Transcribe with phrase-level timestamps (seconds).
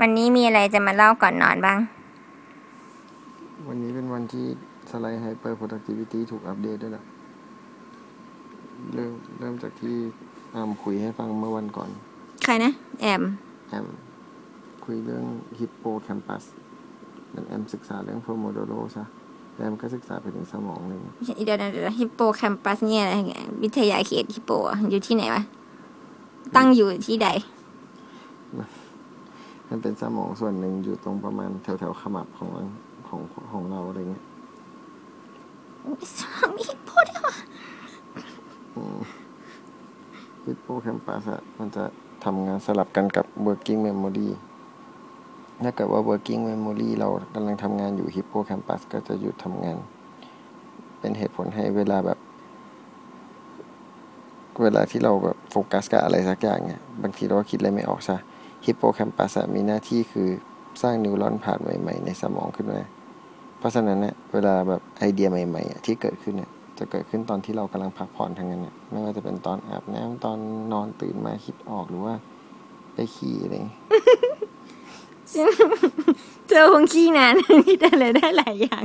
[0.00, 1.78] วันนี้มีอะไรจะมาเล่าก่อนนอนบ้าง
[3.68, 4.46] วันนี้เป็นวันที่
[4.90, 7.04] สไลด์ Hyper Productivity ถูกอัปเดตด้วยล่ะ
[8.94, 9.94] เริ่มเริ่มจากที่
[10.54, 11.90] อามคุยให้ฟังเมื่อวันก่อน
[12.44, 13.22] ใครนะ แอม
[13.70, 13.86] แอม
[14.84, 15.24] คุยเรื่อง
[15.58, 16.44] Hippo Campus
[17.48, 19.04] แอมศึกษาเรื่อง Pomodoro ใช่
[19.56, 20.98] แอมก็ศึกษาไปถึงสมองเลย
[21.44, 25.42] เดี๋ยวนะเดี๋ยวฮิปโปแคมปัสเนี่ยอะไรเงี้ยวิทยาเขตฮิปโปอะอยู่ที่ไหนวะ
[26.56, 27.28] ตั้งอยู่ที่ใด
[29.76, 32.50] มันเป็นสมองส่วนหนึ่งอยู่ตรงประมาณแถวแถวๆขมับของ
[33.08, 33.20] ของ
[33.52, 34.24] ของเราอะไรเงี้ย
[36.56, 37.34] มีฮิปโปด้วยวะ
[40.46, 41.84] ฮิปโปแคมปัสอะมันจะ
[42.24, 44.28] ทำงานสลับกันกับ working memory
[45.64, 49.78] ถ้าเกิดว่า working memory เรากำลังทำงานอยู่ฮิปโปแคมปัสก็จะหยุดทำงาน
[51.00, 52.18] เป็นเหตุผลให้เวลาแบบ
[54.62, 58.18] เวลาที่เราแบบโฟกัสกับอะไรสักอย่างเนี่ย บางทีเราก็คิดอะไรไม่ออกใช่
[58.64, 60.28] ฮิปโปแคมปัสมีหน้าที่คือ
[60.82, 62.80] สร้างนิวรอนผ่านใหม่ๆในสมองขึ้นมา
[63.58, 70.38] เพราะฉะนั้นเนี่ยเวลาแบบไอเดียใหม่ๆอะที่เกิดขึ้นเนี่ยจะเกิดขึ้นตอนที่เรากำลังพักผ่อนทางนั้นเนี่ยไม่ว่าจะเป็นตอนอาบน้ำตอน
[70.72, 72.14] นอนตื่นมาคิดออกหรือว่า
[72.94, 73.78] ไปขี่อะไรอย่างเงี้ย
[76.48, 77.34] เจอคงขี้นาน
[77.68, 78.84] คิดอะไรได้หลายอย่าง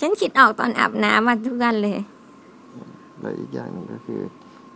[0.00, 1.98] ฉันคิดออกตอนอาบน้ำมาทุกวันเลย
[3.20, 4.20] และอีกอย่างหนึ่งก็คือ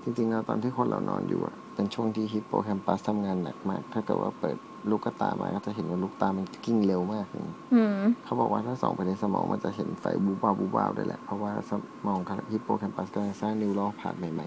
[0.08, 4.56] จริงๆแล้วตอนที่คนเรานอนอยู่อะเป็นช่วงที่ฮิปโปแคมปัสทำงานหนักมาก ถ้าเกิดว่าเปิด
[4.90, 7.42] ลูกตามาก็จะเห็นว่าลูกตามันกิ้งเร็วมากเลย
[7.74, 11.72] อืมเขาบอกว่าถ้าส่องไปในสมองมันจะเห็นไฟบูบวาบบูบวาบด้วยแหละ เพราะว่าส
[12.06, 12.18] มอง
[12.52, 14.46] ฮิปโปแคมปัสกำลังสร้างนิวรอนผ่านใหม่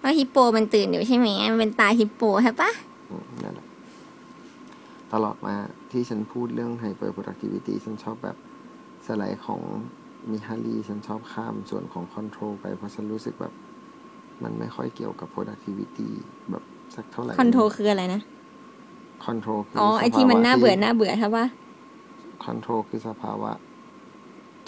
[0.00, 3.66] เพราะฮิปโปมันตื่นอยู่ใช่ไหมมันเป็นตาฮิปโปใช่ปะๆอืมนั่นแหละ
[5.12, 5.54] ตลอดมา
[5.90, 8.36] ที่ฉันพูดเรื่อง hyper productivity ฉันชอบแบบ
[9.06, 9.60] สไลด์ของ
[10.30, 13.52] Mihaly ฉันชอบข้ามส่วนของ control ไปเพราะฉันรู้สึกแบบ
[14.42, 16.08] มันไม่ค่อยเกี่ยวกับ productivity
[16.50, 18.22] แบบสักเท่าไหร่ control คืออะไรนะ
[19.24, 21.46] control คืออ๋อไอที่มันน่าเบื่อน่าเบื่อใช่ปะ
[22.44, 23.52] control คือสภาวะ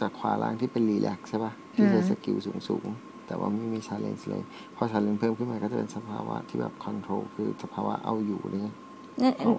[0.01, 4.43] จากขวาล่างที่เป็น relax ใช่ปะที่ใช้อืม skill สูงสูงๆแต่ว่าไม่มี challenge เลย
[4.77, 8.77] พอ challenge เพิ่มขึ้นมาก็จะเป็นสภาวะที่แบบ control คือสภาวะเอาอยู่อะไรเงี้ย
[9.23, 9.57] นั่นของ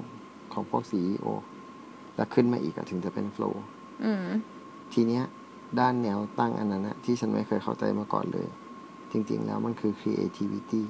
[0.54, 1.28] ของพวกซีโอ
[2.16, 3.64] แล้วขึ้นมาอีกอะถึงจะเป็นโฟล์
[4.04, 4.28] อืม
[4.94, 5.24] ทีเนี้ย
[5.80, 8.48] ด้านแนวตั้งอันนั้นนะที่ฉันไม่เคยเข้าใจมาก่อนเลย
[9.12, 10.82] จริงๆ แล้วมันคือ creativity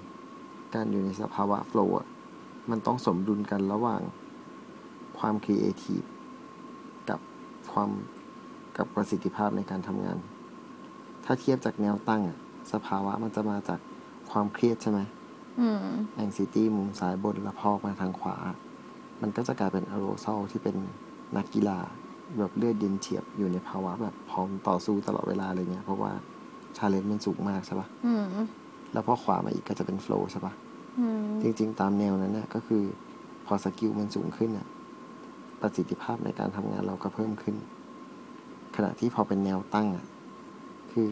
[0.74, 2.07] การอยู่ในสภาวะโฟล์อะ
[2.69, 4.02] มันต้องสมดุลกันระหว่าง
[5.19, 6.07] ความ creative
[7.09, 7.19] กับ
[7.72, 7.90] ความ
[8.78, 10.18] กับประสิทธิภาพในการทำงาน
[11.25, 12.38] ถ้าเทียบจากแนวตั้งอะ
[12.74, 13.80] สภาวะมันจะมาจาก
[14.31, 15.00] ความเครียดใช่ไหม
[15.59, 15.78] อืม
[16.24, 18.36] anxiety มุมซ้ายบนแล้วพอมาทางขวา
[19.22, 20.75] มันก็จะกลายเป็น arousal ที่เป็น
[21.38, 21.80] นักกีฬา
[22.38, 26.12] แบบเลือดเย็นเฉียบอยู่ในภาวะแบบพร้อมต่อสู้ตลอดเวลาอะไรเงี้ย เพราะว่า
[26.78, 28.24] challenge มันสูงมากใช่ปะอืม
[28.94, 30.53] แล้วพอขวามาอีกก็จะเป็น flow ใช่ปะ
[31.00, 32.84] อืมจริง ๆ ตามแนวนั้นเนี่ยก็คือ
[33.46, 34.68] พอ skill มันสูงขึ้นน่ะ
[35.62, 37.56] ประสิทธิภาพในการทำงานเราก็เพิ่มขึ้น
[38.75, 40.06] ขณะที่พอเป็นแนวตั้งอะ
[40.94, 41.09] คือ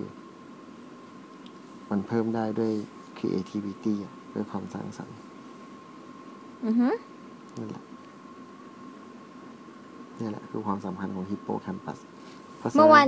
[1.89, 2.71] มันเพิ่มได้ด้วย
[3.17, 5.17] creativity อะด้วยความสร้างสรรค์
[6.65, 6.89] อือฮึ
[7.57, 7.83] นั่นแหละ
[10.19, 11.99] นี่แหละ คือความสัมพันธ์ของฮิปโปแคมปัส
[12.75, 13.07] เมื่อวาน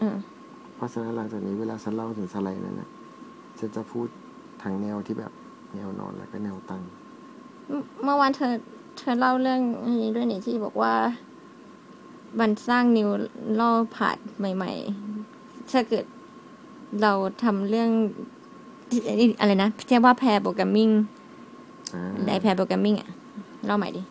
[0.00, 0.16] อืม
[0.76, 2.88] เพราะฉะนั้นหลังจากนี้เวลาฉันเล่าถึงสไลด์นั้นนะ
[3.58, 4.06] ฉันจะพูด
[4.62, 5.32] ทางแนวที่แบบ
[5.74, 6.82] แนวนอนแล้วก็แนวตั้ง
[8.02, 8.54] เมื่อวานเธอ
[8.98, 9.60] เธอเล่าเรื่อง
[10.00, 10.94] นี้ด้วยนี่ที่บอกว่า
[12.40, 13.62] มันสร้าง neuro
[13.96, 14.72] path ใหม่
[15.22, 16.04] ๆ ถ้าเกิด
[17.02, 17.12] เรา
[17.44, 17.90] ทำเรื่อง
[19.40, 20.90] อะไรนะเรียกว่า pair programming
[21.94, 23.10] อ่าได pair program ming อะ
[23.66, 24.02] เล่าใหม่ดิ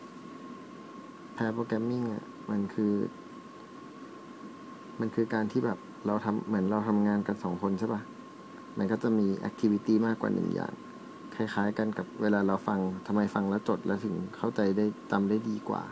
[1.35, 2.93] pair programming อะมันคือ
[4.99, 5.77] มันคือการที่แบบ
[6.07, 8.01] เราทำเหมือนเราทำงานกันสองคนใช่ปะ
[8.77, 10.73] มันก็จะมี activity มากกว่าหนึ่งอย่าง
[11.35, 15.83] คล้ายๆกันกับเวลาเราฟังทำไมฟังแล้วจดแล้วถึงเข้าใจได้จำได้ดีกว่า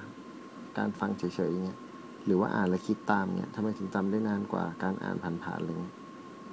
[0.77, 1.79] การฟังเฉยๆอย่างเงี้ย
[2.25, 5.95] หรือว่าอ่านแล้วคิดตามเงี้ยทำไมถึงจำได้นานกว่าการอ่านผ่านๆอะไรเงี้ย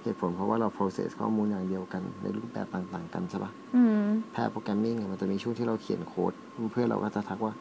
[0.03, 6.33] เหตุผลเพราะว่าเรา process ข้อมูลอย่างเดียวกันในรูปแบบต่าง ๆ กันใช่ปะอืมแพร์โปรแกรมมิ่งอะมันจะมีช่วงที่เราเขียนโค้ด
[6.73, 7.55] เพื่อนเราก็จะทักว่า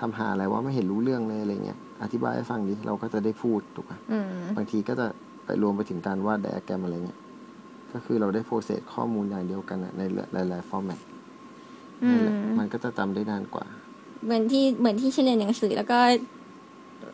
[0.00, 4.26] ทำหาอะไรว่าไม่เห็นรู้เรื่องเลยอะไรเงี้ยอธิบายให้ฟังดิเราก็จะได้พูดถูกปะอืม
[4.56, 5.06] บางทีก็จะ
[5.46, 7.20] ไปรวมไปถึงการวาดไดอะแกรมอะไรเงี้ย
[7.92, 10.02] ก็คือเราได้โปรเซสข้อมูลอย่างเดียวกันอะใน
[10.48, 11.00] หลายๆฟอร์แมต
[12.04, 12.26] อืม
[12.58, 13.64] มันก็จะจำได้นานกว่า
[14.24, 15.98] เหมือนที่เหมือนที่ฉันเรียนหนังสือแล้วก็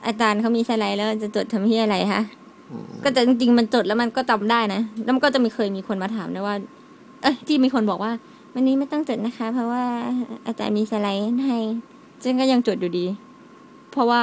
[0.06, 2.22] อาจารย์เขามีสไลด์แล้วจะจดทำที่อะไรคะ
[2.70, 6.54] อืมก็แต่จริงๆมันจดแล้วมันก็จำได้นะ แล้วมันก็จะมีเคยมีคนมาถามนะว่า
[7.22, 8.12] เอ้ยที่มีคนบอกว่า
[8.54, 9.84] วันนี้ไม่ต้องจดนะคะ เพราะว่า
[10.46, 11.58] อาจารย์มีสไลด์ให้
[12.22, 13.06] ฉันก็ยังจดอยู่ดี
[13.90, 14.22] เพราะว่า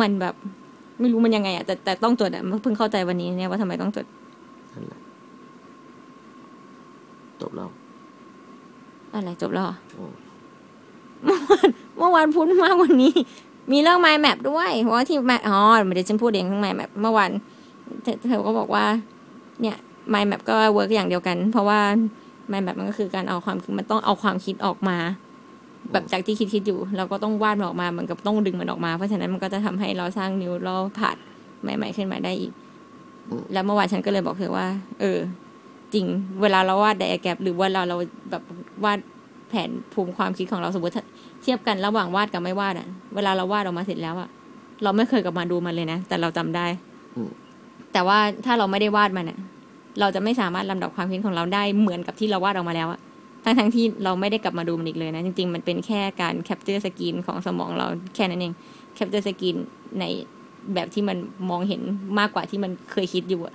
[0.00, 0.34] มันแบบ
[1.00, 4.06] ไม่รู้มันยังไงอะแต่แต่ต้องจดอะเพิ่งเข้าใจวันนี้เนี่ยว่าทำไมต้องจด
[4.72, 5.00] นั่นแหละ
[7.40, 7.70] จบแล้ว
[9.12, 10.14] อะไรจบแล้วเหรออืม
[11.98, 13.14] เมื่อวานพูดมากกว่านี้
[13.72, 15.58] มีเรื่อง mind map ด้วยเพราะว่าที่ mind อ๋อ
[15.94, 17.30] เดี๋ยวฉันพูดเองเรื่อง mind map เมื่อวาน
[18.02, 18.84] เธอเธอก็บอกว่า
[19.60, 19.76] เนี่ย
[20.12, 21.80] mind map ก็ work อย่างเดียวกัน เพราะว่า
[22.50, 24.98] mind map มันก็คือการเอาความคิดมันต้องเอาความคิดออกมา
[25.92, 31.16] แบบจากที่คิดคิดอยู่ เราก็ต้องวาดมันออกมาเหมือนกับต้องดึงมันออกมา เพราะฉะนั้นมันก็จะทำให้เราสร้าง neuroผ่าน
[31.62, 32.52] ใหม่ ๆ ขึ้นมาได้อีก
[33.52, 34.66] แล้วเมื่อวานฉันก็เลยบอกเธอว่า
[35.00, 35.18] เออ
[35.94, 36.06] จริง
[36.42, 37.96] เวลาเราวาดไดอะแกรมหรือว่าเราเรา
[38.30, 38.42] แบบ
[38.84, 38.98] วาด
[39.48, 41.04] แผนภูมิความคิดของเราสมมติถ้า
[41.42, 44.28] เทียบกันระหว่างวาดกับไม่วาดอะเวลาเราวาดออกมาเสร็จแล้วอะ
[44.82, 46.66] เราไม่เคยกลับมาดูมันเลยนะ แต่เราจำได้
[47.16, 47.30] อืม
[47.92, 49.38] แต่ว่าถ้าเราไม่ได้วาดมันอะ
[50.00, 53.00] เราจะไม่สามารถลำดับความคิดของเราได้เหมือนกับที่เราวาดออกมาแล้วอะ
[53.44, 58.52] ทั้งทั้งๆที่เราไม่ได้กลับมาดูมันอีกเลยนะ จริง ๆ มันเป็นแค่การแคปเจอร์สกรีนของสมองเราแค่นั้นเอง
[58.94, 59.56] แคปเจอร์สกรีน
[60.00, 60.04] ใน
[60.74, 61.16] แบบที่มัน
[61.50, 61.80] มองเห็น
[62.18, 63.54] มากกว่าที่มันเคยคิดอยู่อะ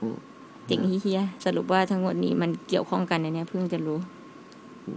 [0.00, 0.16] อืม
[0.68, 3.98] จริงเฮียสรุปว่าทั้งหมดนี้มันเกี่ยวข้องกันนะเนี่ยเพิ่งจะรู้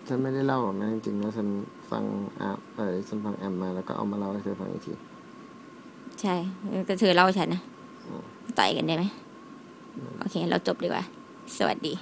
[0.07, 1.47] ฉันไม่ได้เล่าหรอกนะจริงๆแล้วฉัน
[1.91, 2.03] ฟัง
[2.41, 4.93] อะเออฉันฟังแอมมาแล้วก็เอามาเล่าให้เธอฟังอีกที
[6.21, 6.35] ใช่
[6.87, 7.61] ก็เธอเล่าให้ฉันนะ
[8.07, 8.23] อืม
[8.57, 9.03] ต่อยกันได้ไหม
[10.19, 11.03] โอเค เราจบดีกว่า
[11.57, 11.93] สวัสดี